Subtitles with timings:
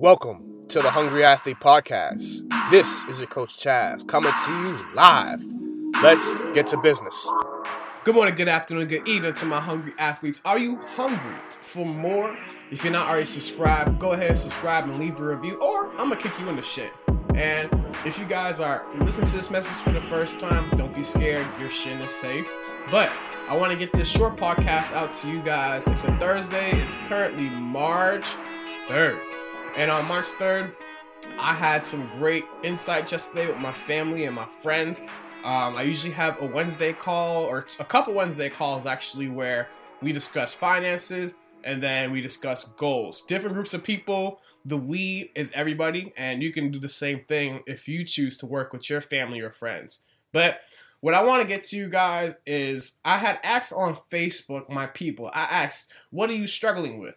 [0.00, 2.48] Welcome to the Hungry Athlete Podcast.
[2.70, 5.40] This is your coach Chaz coming to you live.
[6.04, 7.28] Let's get to business.
[8.04, 10.40] Good morning, good afternoon, good evening to my hungry athletes.
[10.44, 12.38] Are you hungry for more?
[12.70, 16.10] If you're not already subscribed, go ahead and subscribe and leave a review, or I'm
[16.10, 16.92] gonna kick you in the shit.
[17.34, 17.68] And
[18.04, 21.48] if you guys are listening to this message for the first time, don't be scared.
[21.58, 22.48] Your shin is safe.
[22.92, 23.10] But
[23.48, 25.88] I want to get this short podcast out to you guys.
[25.88, 26.70] It's a Thursday.
[26.80, 28.36] It's currently March
[28.86, 29.18] 3rd.
[29.78, 30.72] And on March 3rd,
[31.38, 35.02] I had some great insights yesterday with my family and my friends.
[35.44, 39.68] Um, I usually have a Wednesday call or a couple Wednesday calls actually where
[40.02, 43.22] we discuss finances and then we discuss goals.
[43.22, 44.40] Different groups of people.
[44.64, 48.46] The we is everybody, and you can do the same thing if you choose to
[48.46, 50.02] work with your family or friends.
[50.32, 50.58] But
[50.98, 54.86] what I want to get to you guys is I had asked on Facebook my
[54.86, 55.30] people.
[55.32, 57.14] I asked, "What are you struggling with?"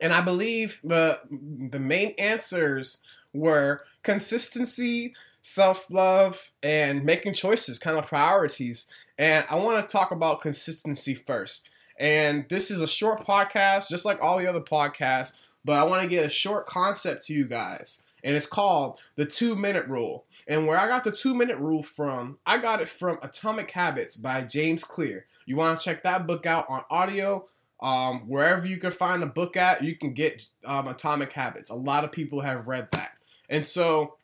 [0.00, 3.02] And I believe the the main answers
[3.32, 8.88] were consistency, self-love, and making choices, kind of priorities.
[9.18, 11.68] And I want to talk about consistency first.
[11.98, 15.32] And this is a short podcast, just like all the other podcasts,
[15.64, 18.04] but I want to get a short concept to you guys.
[18.24, 20.24] And it's called the two minute rule.
[20.46, 24.16] And where I got the two minute rule from, I got it from Atomic Habits
[24.16, 25.26] by James Clear.
[25.46, 27.46] You want to check that book out on audio
[27.80, 31.70] um, wherever you can find a book at, you can get um, Atomic Habits.
[31.70, 33.12] A lot of people have read that.
[33.48, 34.16] And so,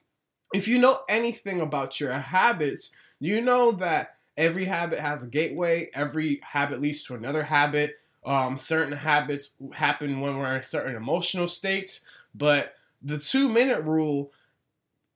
[0.52, 5.90] if you know anything about your habits, you know that every habit has a gateway,
[5.94, 7.94] every habit leads to another habit.
[8.24, 14.32] Um, certain habits happen when we're in certain emotional states, but the two minute rule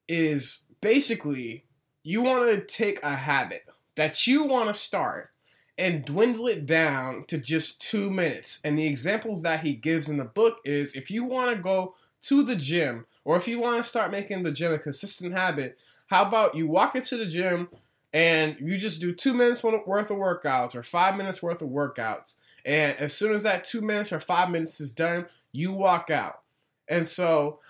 [0.06, 1.64] is basically
[2.03, 3.62] you want to take a habit
[3.94, 5.31] that you want to start
[5.78, 8.60] and dwindle it down to just two minutes.
[8.64, 11.94] And the examples that he gives in the book is if you want to go
[12.22, 15.78] to the gym or if you want to start making the gym a consistent habit,
[16.08, 17.68] how about you walk into the gym
[18.12, 22.38] and you just do two minutes worth of workouts or five minutes worth of workouts.
[22.64, 26.41] And as soon as that two minutes or five minutes is done, you walk out.
[26.88, 27.60] And so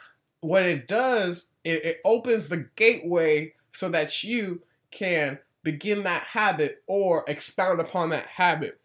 [0.40, 5.38] what it does, it, it opens the gateway so that you can
[5.70, 8.80] begin that habit or expound upon that habit.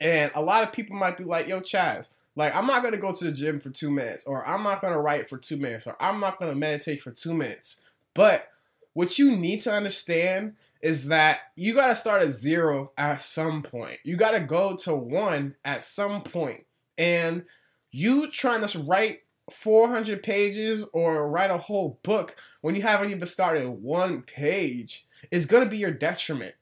[0.00, 3.12] And a lot of people might be like, yo, Chaz, like, I'm not gonna go
[3.12, 5.96] to the gym for two minutes, or I'm not gonna write for two minutes, or
[5.98, 7.80] I'm not gonna meditate for two minutes.
[8.14, 8.52] But
[8.92, 13.98] what you need to understand is that you gotta start at zero at some point.
[14.04, 16.66] You gotta go to one at some point.
[16.96, 17.46] And
[17.90, 23.26] you trying to write 400 pages or write a whole book when you haven't even
[23.26, 26.54] started one page is going to be your detriment.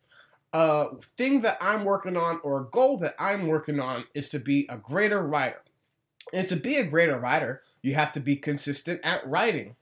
[0.52, 4.38] A thing that I'm working on or a goal that I'm working on is to
[4.38, 5.62] be a greater writer.
[6.32, 9.76] And to be a greater writer, you have to be consistent at writing.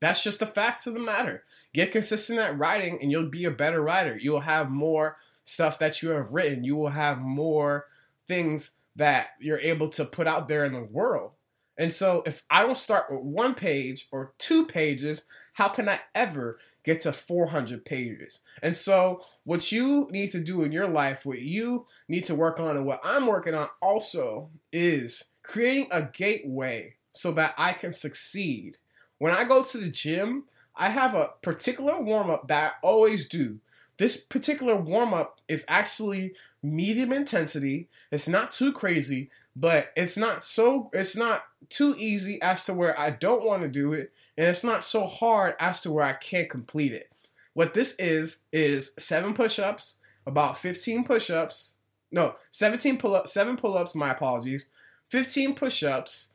[0.00, 1.44] That's just the facts of the matter.
[1.72, 4.16] Get consistent at writing and you'll be a better writer.
[4.16, 6.64] You will have more stuff that you have written.
[6.64, 7.86] You will have more
[8.26, 11.32] things that you're able to put out there in the world.
[11.78, 16.00] And so if I don't start with one page or two pages, how can I
[16.14, 18.40] ever get to 400 pages.
[18.62, 22.58] And so, what you need to do in your life, what you need to work
[22.58, 27.92] on, and what I'm working on also is creating a gateway so that I can
[27.92, 28.78] succeed.
[29.18, 30.44] When I go to the gym,
[30.74, 33.58] I have a particular warm up that I always do.
[33.98, 37.88] This particular warm up is actually medium intensity.
[38.10, 42.98] It's not too crazy, but it's not so it's not too easy as to where
[42.98, 46.12] I don't want to do it and it's not so hard as to where I
[46.12, 47.10] can't complete it.
[47.54, 51.74] What this is is seven push-ups, about 15 push-ups,
[52.12, 54.70] no, 17 pull-ups, seven pull-ups, my apologies,
[55.08, 56.34] 15 push-ups,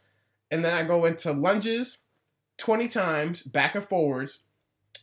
[0.52, 2.00] and then I go into lunges
[2.58, 4.42] 20 times back and forwards,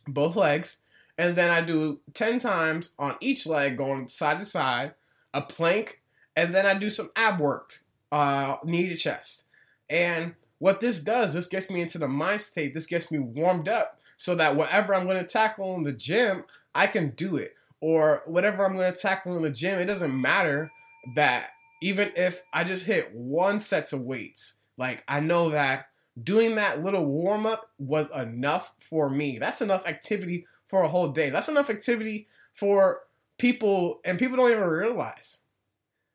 [0.07, 0.77] both legs,
[1.17, 4.93] and then I do 10 times on each leg going side to side,
[5.33, 6.01] a plank,
[6.35, 9.45] and then I do some ab work, uh, knee to chest.
[9.89, 12.73] And what this does, this gets me into the mind state.
[12.73, 16.43] This gets me warmed up so that whatever I'm going to tackle in the gym,
[16.75, 17.55] I can do it.
[17.79, 20.69] Or whatever I'm going to tackle in the gym, it doesn't matter
[21.15, 21.49] that
[21.81, 25.87] even if I just hit one sets of weights, like I know that
[26.21, 29.39] doing that little warm up was enough for me.
[29.39, 31.31] That's enough activity for a whole day.
[31.31, 33.01] That's enough activity for
[33.41, 35.39] people, and people don't even realize.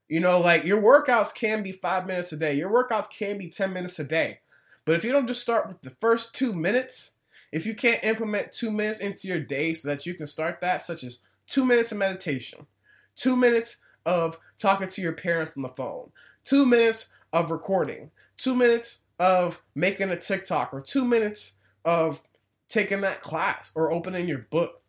[0.08, 3.49] You know, like your workouts can be five minutes a day, your workouts can be
[3.49, 4.38] 10 minutes a day.
[4.84, 7.14] But if you don't just start with the first two minutes,
[7.50, 10.82] if you can't implement two minutes into your day so that you can start that,
[10.82, 12.69] such as two minutes of meditation,
[13.17, 16.12] two minutes of talking to your parents on the phone,
[16.44, 22.23] two minutes of recording, two minutes of making a TikTok or two minutes of
[22.69, 24.82] taking that class or opening your book.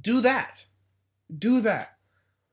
[0.00, 0.66] Do that.
[1.36, 1.96] Do that.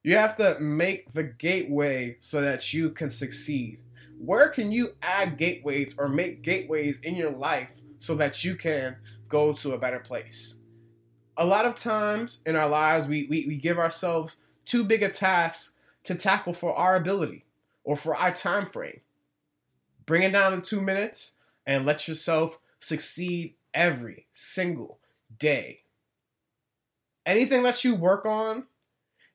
[0.04, 3.82] You have to make the gateway so that you can succeed.
[4.20, 8.98] Where can you add gateways or make gateways in your life so that you can
[9.28, 10.60] go to a better place?
[11.38, 15.10] A lot of times in our lives, we, we, we give ourselves too big a
[15.10, 17.46] task to tackle for our ability
[17.84, 19.02] or for our time frame.
[20.06, 25.00] Bring it down to two minutes and let yourself succeed every single
[25.38, 25.82] day.
[27.26, 28.66] Anything that you work on,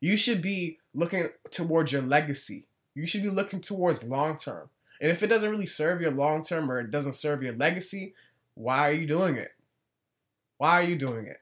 [0.01, 2.67] you should be looking towards your legacy.
[2.95, 4.71] You should be looking towards long term.
[5.01, 8.15] And if it doesn't really serve your long term or it doesn't serve your legacy,
[8.55, 9.53] why are you doing it?
[10.59, 11.41] Why are you doing it?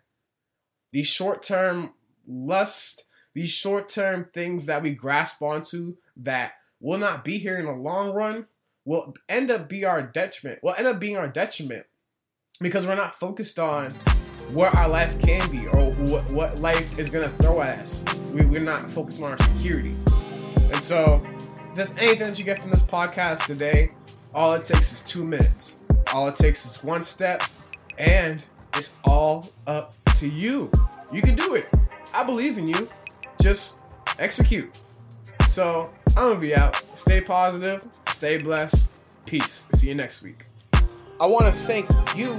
[0.93, 1.93] These short term
[2.27, 3.05] lust,
[3.35, 7.73] these short term things that we grasp onto that will not be here in the
[7.73, 8.47] long run
[8.85, 10.62] will end up be our detriment.
[10.62, 11.87] Will end up being our detriment
[12.61, 13.87] because we're not focused on
[14.50, 18.05] what our life can be or what, what life is gonna throw at us.
[18.33, 19.95] We, we're not focused on our security.
[20.73, 21.27] And so,
[21.71, 23.93] if there's anything that you get from this podcast today,
[24.35, 25.79] all it takes is two minutes.
[26.12, 27.43] All it takes is one step,
[27.99, 30.71] and it's all up to you.
[31.12, 31.69] You can do it.
[32.15, 32.89] I believe in you.
[33.41, 33.79] Just
[34.19, 34.75] execute.
[35.49, 36.83] So, I'm gonna be out.
[36.94, 38.93] Stay positive, stay blessed.
[39.27, 39.67] Peace.
[39.75, 40.47] See you next week.
[41.21, 42.39] I want to thank you